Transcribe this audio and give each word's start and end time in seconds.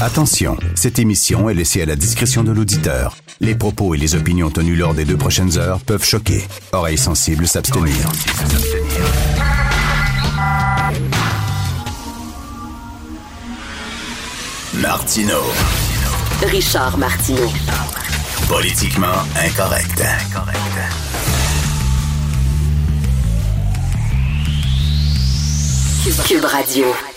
Attention, 0.00 0.58
cette 0.74 0.98
émission 0.98 1.48
est 1.48 1.54
laissée 1.54 1.80
à 1.80 1.86
la 1.86 1.96
discrétion 1.96 2.44
de 2.44 2.52
l'auditeur. 2.52 3.16
Les 3.40 3.54
propos 3.54 3.94
et 3.94 3.98
les 3.98 4.14
opinions 4.14 4.50
tenues 4.50 4.76
lors 4.76 4.92
des 4.92 5.06
deux 5.06 5.16
prochaines 5.16 5.56
heures 5.56 5.80
peuvent 5.80 6.04
choquer. 6.04 6.44
Oreilles 6.72 6.98
sensibles 6.98 7.48
s'abstenir. 7.48 7.94
Martino. 14.74 15.40
Richard 16.42 16.98
Martineau. 16.98 17.50
Politiquement 18.48 19.06
incorrect. 19.42 20.02
Cube 26.26 26.44
Radio. 26.44 27.15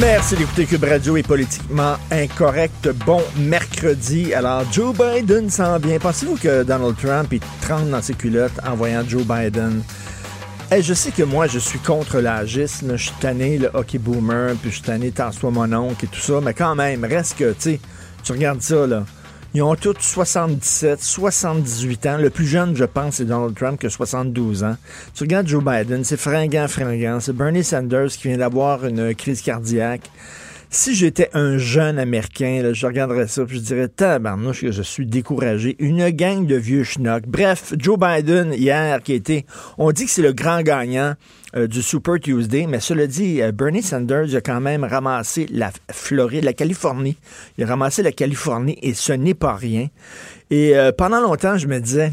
Merci 0.00 0.36
d'écouter 0.36 0.66
Cube 0.66 0.84
Radio 0.84 1.16
est 1.16 1.26
politiquement 1.26 1.94
incorrect. 2.10 2.90
Bon 3.06 3.22
mercredi. 3.38 4.34
Alors, 4.34 4.62
Joe 4.70 4.94
Biden 4.94 5.48
s'en 5.48 5.78
vient. 5.78 5.98
Pensez-vous 5.98 6.36
que 6.36 6.64
Donald 6.64 6.96
Trump, 6.98 7.32
il 7.32 7.40
tremble 7.62 7.90
dans 7.90 8.02
ses 8.02 8.12
culottes 8.12 8.60
en 8.66 8.74
voyant 8.74 9.02
Joe 9.08 9.24
Biden? 9.24 9.82
Je 10.70 10.92
sais 10.92 11.12
que 11.12 11.22
moi, 11.22 11.46
je 11.46 11.58
suis 11.58 11.78
contre 11.78 12.18
l'agisme. 12.18 12.96
Je 12.96 13.04
suis 13.04 13.16
tanné, 13.20 13.56
le 13.56 13.70
hockey 13.72 13.96
boomer, 13.96 14.54
puis 14.60 14.70
je 14.70 14.76
suis 14.76 14.84
tanné, 14.84 15.12
tant 15.12 15.32
soit 15.32 15.50
mon 15.50 15.72
oncle 15.72 16.04
et 16.04 16.08
tout 16.08 16.20
ça. 16.20 16.40
Mais 16.42 16.52
quand 16.52 16.74
même, 16.74 17.02
reste 17.04 17.38
que, 17.38 17.54
tu 17.54 17.78
regardes 18.28 18.60
ça, 18.60 18.86
là. 18.86 19.04
Ils 19.56 19.62
ont 19.62 19.74
tous 19.74 19.96
77, 19.98 21.02
78 21.02 22.06
ans. 22.08 22.18
Le 22.18 22.28
plus 22.28 22.44
jeune, 22.44 22.76
je 22.76 22.84
pense, 22.84 23.14
c'est 23.14 23.24
Donald 23.24 23.54
Trump, 23.54 23.80
qui 23.80 23.86
a 23.86 23.88
72 23.88 24.64
ans. 24.64 24.76
Tu 25.14 25.22
regardes 25.22 25.46
Joe 25.46 25.64
Biden, 25.64 26.04
c'est 26.04 26.18
fringant, 26.18 26.68
fringant. 26.68 27.20
C'est 27.20 27.32
Bernie 27.32 27.64
Sanders 27.64 28.08
qui 28.08 28.28
vient 28.28 28.36
d'avoir 28.36 28.84
une 28.84 29.14
crise 29.14 29.40
cardiaque. 29.40 30.10
Si 30.78 30.94
j'étais 30.94 31.30
un 31.32 31.56
jeune 31.56 31.98
Américain, 31.98 32.60
là, 32.62 32.74
je 32.74 32.86
regarderais 32.86 33.28
ça 33.28 33.46
puis 33.46 33.56
je 33.56 33.62
dirais 33.62 33.88
tabarnouche 33.88 34.60
que 34.60 34.72
je 34.72 34.82
suis 34.82 35.06
découragé. 35.06 35.74
Une 35.78 36.10
gang 36.10 36.44
de 36.46 36.54
vieux 36.54 36.84
schnocks. 36.84 37.26
Bref, 37.26 37.72
Joe 37.78 37.98
Biden, 37.98 38.52
hier, 38.52 39.02
qui 39.02 39.14
était... 39.14 39.46
On 39.78 39.90
dit 39.90 40.04
que 40.04 40.10
c'est 40.10 40.20
le 40.20 40.34
grand 40.34 40.60
gagnant 40.60 41.14
euh, 41.56 41.66
du 41.66 41.80
Super 41.80 42.20
Tuesday, 42.20 42.66
mais 42.68 42.80
cela 42.80 43.06
dit, 43.06 43.40
euh, 43.40 43.52
Bernie 43.52 43.82
Sanders 43.82 44.34
a 44.34 44.42
quand 44.42 44.60
même 44.60 44.84
ramassé 44.84 45.46
la 45.50 45.72
Floride, 45.90 46.44
la 46.44 46.52
Californie. 46.52 47.16
Il 47.56 47.64
a 47.64 47.68
ramassé 47.68 48.02
la 48.02 48.12
Californie 48.12 48.78
et 48.82 48.92
ce 48.92 49.14
n'est 49.14 49.32
pas 49.32 49.54
rien. 49.54 49.88
Et 50.50 50.76
euh, 50.76 50.92
pendant 50.92 51.22
longtemps, 51.22 51.56
je 51.56 51.68
me 51.68 51.80
disais... 51.80 52.12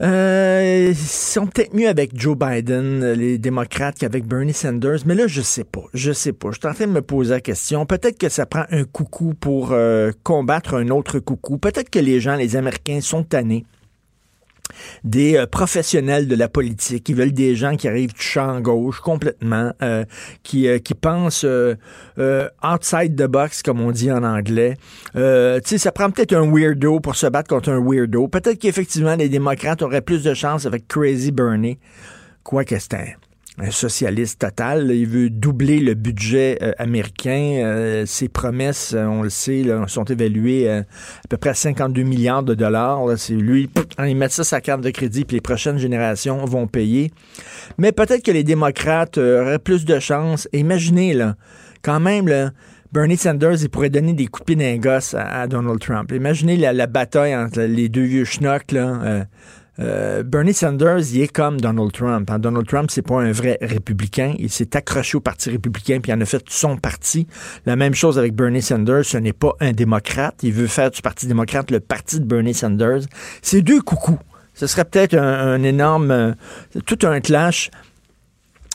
Euh, 0.00 0.92
sont 0.94 1.46
peut-être 1.46 1.72
mieux 1.72 1.88
avec 1.88 2.18
Joe 2.18 2.36
Biden, 2.36 3.12
les 3.12 3.38
démocrates, 3.38 3.96
qu'avec 3.96 4.26
Bernie 4.26 4.52
Sanders, 4.52 4.98
mais 5.06 5.14
là, 5.14 5.26
je 5.28 5.40
sais 5.40 5.64
pas. 5.64 5.84
Je 5.94 6.12
sais 6.12 6.32
pas. 6.32 6.50
Je 6.50 6.58
suis 6.58 6.68
en 6.68 6.74
train 6.74 6.86
de 6.86 6.92
me 6.92 7.02
poser 7.02 7.30
la 7.30 7.40
question. 7.40 7.86
Peut-être 7.86 8.18
que 8.18 8.28
ça 8.28 8.44
prend 8.44 8.64
un 8.70 8.84
coucou 8.84 9.34
pour 9.38 9.70
euh, 9.72 10.10
combattre 10.24 10.74
un 10.74 10.88
autre 10.88 11.20
coucou. 11.20 11.58
Peut-être 11.58 11.90
que 11.90 12.00
les 12.00 12.20
gens, 12.20 12.34
les 12.34 12.56
Américains, 12.56 13.00
sont 13.00 13.22
tannés 13.22 13.64
des 15.04 15.36
euh, 15.36 15.46
professionnels 15.46 16.28
de 16.28 16.34
la 16.34 16.48
politique, 16.48 17.04
qui 17.04 17.14
veulent 17.14 17.32
des 17.32 17.54
gens 17.56 17.76
qui 17.76 17.88
arrivent 17.88 18.14
du 18.14 18.22
champ 18.22 18.60
gauche 18.60 19.00
complètement, 19.00 19.72
euh, 19.82 20.04
qui, 20.42 20.68
euh, 20.68 20.78
qui 20.78 20.94
pensent 20.94 21.46
outside 22.62 23.16
the 23.16 23.26
box, 23.26 23.62
comme 23.62 23.80
on 23.80 23.90
dit 23.90 24.10
en 24.10 24.22
anglais. 24.22 24.76
tu 25.14 25.20
sais, 25.64 25.78
ça 25.78 25.92
prend 25.92 26.10
peut-être 26.10 26.34
un 26.34 26.50
weirdo 26.50 27.00
pour 27.00 27.16
se 27.16 27.26
battre 27.26 27.48
contre 27.48 27.70
un 27.70 27.80
weirdo. 27.80 28.28
Peut-être 28.28 28.58
qu'effectivement, 28.58 29.14
les 29.14 29.28
démocrates 29.28 29.82
auraient 29.82 30.00
plus 30.00 30.22
de 30.22 30.34
chance 30.34 30.66
avec 30.66 30.88
Crazy 30.88 31.32
Bernie. 31.32 31.78
Quoi 32.42 32.64
que 32.64 32.74
un 32.74 33.23
socialiste 33.70 34.40
total. 34.40 34.90
Il 34.90 35.06
veut 35.06 35.30
doubler 35.30 35.78
le 35.78 35.94
budget 35.94 36.58
euh, 36.62 36.72
américain. 36.78 37.62
Euh, 37.62 38.06
ses 38.06 38.28
promesses, 38.28 38.92
euh, 38.94 39.04
on 39.04 39.22
le 39.22 39.30
sait, 39.30 39.64
sont 39.86 40.04
évaluées 40.04 40.68
à 40.68 40.84
peu 41.28 41.36
près 41.36 41.50
à 41.50 41.54
52 41.54 42.02
milliards 42.02 42.42
de 42.42 42.54
dollars. 42.54 43.02
C'est 43.16 43.34
lui, 43.34 43.70
il 43.98 44.16
met 44.16 44.28
ça 44.28 44.44
sa 44.44 44.60
carte 44.60 44.80
de 44.80 44.90
crédit, 44.90 45.24
puis 45.24 45.36
les 45.36 45.40
prochaines 45.40 45.78
générations 45.78 46.44
vont 46.44 46.66
payer. 46.66 47.12
Mais 47.78 47.92
peut-être 47.92 48.22
que 48.22 48.32
les 48.32 48.44
démocrates 48.44 49.18
auraient 49.18 49.58
plus 49.58 49.84
de 49.84 49.98
chance. 49.98 50.48
imaginez, 50.52 51.14
là, 51.14 51.36
quand 51.82 52.00
même, 52.00 52.52
Bernie 52.92 53.16
Sanders, 53.16 53.62
il 53.62 53.68
pourrait 53.68 53.90
donner 53.90 54.14
des 54.14 54.26
coups 54.26 54.46
de 54.46 54.54
pied 54.54 54.56
d'un 54.56 54.78
gosse 54.78 55.14
à, 55.14 55.46
Donald 55.46 55.78
Trump. 55.80 56.10
Imaginez 56.12 56.56
la, 56.56 56.86
bataille 56.86 57.36
entre 57.36 57.60
les 57.60 57.88
deux 57.88 58.04
vieux 58.04 58.24
schnocks, 58.24 58.72
là. 58.72 59.26
Bernie 59.78 60.54
Sanders, 60.54 61.12
il 61.12 61.22
est 61.22 61.32
comme 61.32 61.60
Donald 61.60 61.92
Trump. 61.92 62.30
Hein. 62.30 62.38
Donald 62.38 62.66
Trump, 62.66 62.90
c'est 62.90 63.02
pas 63.02 63.20
un 63.20 63.32
vrai 63.32 63.58
républicain. 63.60 64.34
Il 64.38 64.50
s'est 64.50 64.76
accroché 64.76 65.16
au 65.16 65.20
Parti 65.20 65.50
républicain 65.50 65.98
puis 66.00 66.12
il 66.12 66.14
en 66.14 66.20
a 66.20 66.24
fait 66.24 66.44
son 66.48 66.76
parti. 66.76 67.26
La 67.66 67.76
même 67.76 67.94
chose 67.94 68.18
avec 68.18 68.34
Bernie 68.34 68.62
Sanders. 68.62 69.04
Ce 69.04 69.18
n'est 69.18 69.32
pas 69.32 69.52
un 69.60 69.72
démocrate. 69.72 70.36
Il 70.42 70.52
veut 70.52 70.66
faire 70.66 70.90
du 70.90 71.02
Parti 71.02 71.26
démocrate 71.26 71.70
le 71.70 71.80
parti 71.80 72.20
de 72.20 72.24
Bernie 72.24 72.54
Sanders. 72.54 73.02
C'est 73.42 73.62
deux 73.62 73.80
coucous. 73.80 74.18
Ce 74.54 74.68
serait 74.68 74.84
peut-être 74.84 75.14
un, 75.14 75.62
énorme, 75.62 76.10
euh, 76.10 76.32
tout 76.86 76.98
un 77.02 77.20
clash 77.20 77.70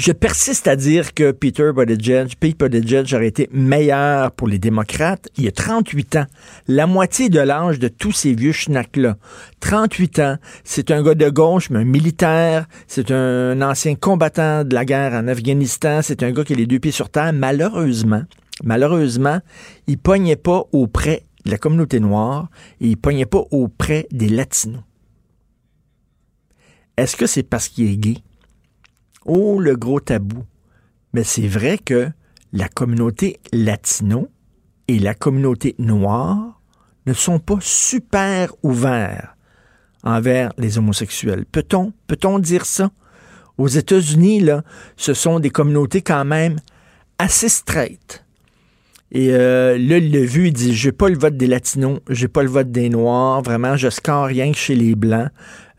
je 0.00 0.12
persiste 0.12 0.66
à 0.66 0.76
dire 0.76 1.12
que 1.12 1.30
Peter 1.30 1.72
Buttigieg, 1.76 2.34
Pete 2.40 2.58
Buttigieg 2.58 3.12
aurait 3.12 3.26
été 3.26 3.50
meilleur 3.52 4.32
pour 4.32 4.48
les 4.48 4.58
démocrates. 4.58 5.28
Il 5.36 5.46
a 5.46 5.52
38 5.52 6.16
ans. 6.16 6.26
La 6.68 6.86
moitié 6.86 7.28
de 7.28 7.38
l'âge 7.38 7.78
de 7.78 7.88
tous 7.88 8.12
ces 8.12 8.32
vieux 8.34 8.52
schnacks-là. 8.52 9.18
38 9.60 10.18
ans. 10.20 10.36
C'est 10.64 10.90
un 10.90 11.02
gars 11.02 11.14
de 11.14 11.28
gauche, 11.28 11.68
mais 11.68 11.80
un 11.80 11.84
militaire. 11.84 12.66
C'est 12.86 13.10
un 13.10 13.60
ancien 13.60 13.94
combattant 13.94 14.64
de 14.64 14.74
la 14.74 14.86
guerre 14.86 15.12
en 15.12 15.28
Afghanistan. 15.28 16.00
C'est 16.02 16.22
un 16.22 16.32
gars 16.32 16.44
qui 16.44 16.54
a 16.54 16.56
les 16.56 16.66
deux 16.66 16.78
pieds 16.78 16.92
sur 16.92 17.10
terre. 17.10 17.34
Malheureusement, 17.34 18.22
malheureusement, 18.64 19.40
il 19.86 19.98
pognait 19.98 20.36
pas 20.36 20.64
auprès 20.72 21.24
de 21.44 21.50
la 21.50 21.58
communauté 21.58 22.00
noire 22.00 22.48
et 22.80 22.88
il 22.88 22.96
pognait 22.96 23.26
pas 23.26 23.44
auprès 23.50 24.06
des 24.12 24.30
latinos. 24.30 24.80
Est-ce 26.96 27.16
que 27.16 27.26
c'est 27.26 27.42
parce 27.42 27.68
qu'il 27.68 27.90
est 27.90 27.96
gay? 27.98 28.16
Oh, 29.26 29.60
le 29.60 29.76
gros 29.76 30.00
tabou. 30.00 30.44
Mais 31.12 31.24
c'est 31.24 31.48
vrai 31.48 31.78
que 31.78 32.10
la 32.52 32.68
communauté 32.68 33.40
latino 33.52 34.28
et 34.88 34.98
la 34.98 35.14
communauté 35.14 35.74
noire 35.78 36.60
ne 37.06 37.12
sont 37.12 37.38
pas 37.38 37.58
super 37.60 38.52
ouverts 38.62 39.36
envers 40.02 40.52
les 40.58 40.78
homosexuels. 40.78 41.44
Peut-on, 41.46 41.92
peut-on 42.06 42.38
dire 42.38 42.66
ça? 42.66 42.90
Aux 43.58 43.68
États-Unis, 43.68 44.40
là, 44.40 44.62
ce 44.96 45.12
sont 45.12 45.38
des 45.38 45.50
communautés 45.50 46.02
quand 46.02 46.24
même 46.24 46.58
assez 47.18 47.48
straight. 47.48 48.24
Et 49.12 49.30
euh, 49.32 49.76
là, 49.76 49.98
il 49.98 50.12
l'a 50.12 50.24
vu, 50.24 50.48
il 50.48 50.52
dit 50.52 50.74
J'ai 50.74 50.92
pas 50.92 51.08
le 51.08 51.18
vote 51.18 51.36
des 51.36 51.46
Latinos, 51.46 51.98
j'ai 52.08 52.28
pas 52.28 52.42
le 52.42 52.48
vote 52.48 52.70
des 52.70 52.88
Noirs, 52.88 53.42
vraiment, 53.42 53.76
je 53.76 53.90
score 53.90 54.26
rien 54.26 54.52
que 54.52 54.58
chez 54.58 54.74
les 54.74 54.94
Blancs. 54.94 55.30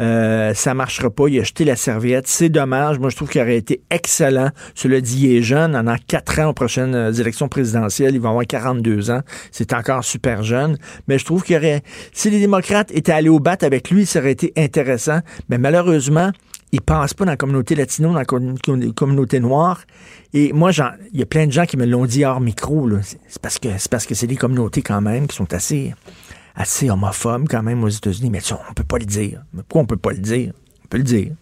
Euh, 0.00 0.54
ça 0.54 0.74
marchera 0.74 1.10
pas. 1.10 1.28
Il 1.28 1.40
a 1.40 1.42
jeté 1.42 1.64
la 1.64 1.76
serviette. 1.76 2.28
C'est 2.28 2.48
dommage. 2.48 2.98
Moi, 2.98 3.10
je 3.10 3.16
trouve 3.16 3.28
qu'il 3.28 3.40
aurait 3.40 3.56
été 3.56 3.82
excellent. 3.90 4.50
Cela 4.74 5.00
dit, 5.00 5.26
il 5.26 5.36
est 5.38 5.42
jeune. 5.42 5.74
En 5.74 5.86
a 5.86 5.98
quatre 5.98 6.38
ans 6.38 6.50
aux 6.50 6.52
prochaines 6.52 6.94
euh, 6.94 7.12
élections 7.12 7.48
présidentielles. 7.48 8.14
Il 8.14 8.20
va 8.20 8.28
avoir 8.28 8.46
42 8.46 9.10
ans. 9.10 9.22
C'est 9.50 9.72
encore 9.72 10.04
super 10.04 10.42
jeune. 10.42 10.78
Mais 11.08 11.18
je 11.18 11.24
trouve 11.24 11.42
qu'il 11.42 11.56
aurait... 11.56 11.82
Si 12.12 12.30
les 12.30 12.38
démocrates 12.38 12.92
étaient 12.92 13.12
allés 13.12 13.28
au 13.28 13.40
bat 13.40 13.56
avec 13.62 13.90
lui, 13.90 14.06
ça 14.06 14.20
aurait 14.20 14.32
été 14.32 14.52
intéressant. 14.56 15.18
Mais 15.48 15.58
malheureusement, 15.58 16.30
il 16.72 16.80
pense 16.80 17.14
pas 17.14 17.24
dans 17.24 17.32
la 17.32 17.36
communauté 17.36 17.74
latino, 17.74 18.12
dans 18.12 18.18
la 18.18 18.24
communauté 18.92 19.40
noire. 19.40 19.80
Et 20.34 20.52
moi, 20.52 20.70
il 21.12 21.18
y 21.18 21.22
a 21.22 21.26
plein 21.26 21.46
de 21.46 21.52
gens 21.52 21.64
qui 21.64 21.76
me 21.76 21.86
l'ont 21.86 22.06
dit 22.06 22.24
hors 22.24 22.40
micro. 22.40 22.88
C'est 23.00 23.40
parce 23.40 23.58
que 23.58 23.68
c'est 23.78 23.90
parce 23.90 24.06
que 24.06 24.14
c'est 24.14 24.26
des 24.26 24.36
communautés 24.36 24.82
quand 24.82 25.00
même 25.00 25.26
qui 25.26 25.36
sont 25.36 25.52
assez 25.54 25.94
assez 26.54 26.90
homophobe 26.90 27.46
quand 27.48 27.62
même 27.62 27.84
aux 27.84 27.88
États-Unis, 27.88 28.30
mais 28.30 28.40
ça, 28.40 28.60
on 28.68 28.74
peut 28.74 28.84
pas 28.84 28.98
le 28.98 29.06
dire. 29.06 29.42
Mais 29.52 29.62
pourquoi 29.62 29.82
on 29.82 29.86
peut 29.86 29.96
pas 29.96 30.10
le 30.10 30.18
dire? 30.18 30.52
On 30.84 30.88
peut 30.88 30.98
le 30.98 31.04
dire. 31.04 31.32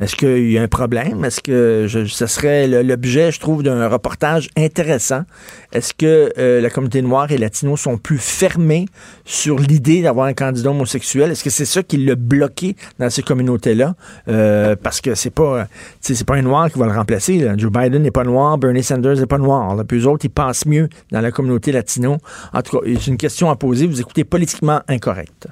Est-ce 0.00 0.16
qu'il 0.16 0.50
y 0.50 0.56
a 0.56 0.62
un 0.62 0.68
problème? 0.68 1.26
Est-ce 1.26 1.42
que 1.42 1.84
je, 1.86 2.06
ce 2.06 2.26
serait 2.26 2.66
l'objet, 2.82 3.30
je 3.30 3.38
trouve, 3.38 3.62
d'un 3.62 3.86
reportage 3.86 4.48
intéressant? 4.56 5.24
Est-ce 5.72 5.92
que 5.92 6.32
euh, 6.38 6.62
la 6.62 6.70
communauté 6.70 7.02
noire 7.02 7.30
et 7.30 7.36
latino 7.36 7.76
sont 7.76 7.98
plus 7.98 8.16
fermés 8.16 8.86
sur 9.26 9.58
l'idée 9.58 10.00
d'avoir 10.00 10.26
un 10.26 10.32
candidat 10.32 10.70
homosexuel? 10.70 11.30
Est-ce 11.30 11.44
que 11.44 11.50
c'est 11.50 11.66
ça 11.66 11.82
qui 11.82 11.98
l'a 11.98 12.14
bloqué 12.14 12.76
dans 12.98 13.10
ces 13.10 13.22
communautés-là? 13.22 13.94
Euh, 14.28 14.74
parce 14.82 15.02
que 15.02 15.14
c'est 15.14 15.28
pas, 15.28 15.68
c'est 16.00 16.24
pas 16.24 16.36
un 16.36 16.42
noir 16.42 16.72
qui 16.72 16.78
va 16.78 16.86
le 16.86 16.92
remplacer. 16.92 17.46
Joe 17.58 17.70
Biden 17.70 18.02
n'est 18.02 18.10
pas 18.10 18.24
noir, 18.24 18.56
Bernie 18.56 18.82
Sanders 18.82 19.16
n'est 19.16 19.26
pas 19.26 19.38
noir. 19.38 19.76
Là. 19.76 19.84
Puis 19.84 19.98
eux 19.98 20.06
autres, 20.06 20.24
ils 20.24 20.30
pensent 20.30 20.64
mieux 20.64 20.88
dans 21.12 21.20
la 21.20 21.30
communauté 21.30 21.72
latino. 21.72 22.16
En 22.54 22.62
tout 22.62 22.78
cas, 22.78 22.86
c'est 22.86 23.06
une 23.06 23.18
question 23.18 23.50
à 23.50 23.56
poser. 23.56 23.86
Vous 23.86 24.00
écoutez 24.00 24.24
politiquement 24.24 24.80
incorrect. 24.88 25.48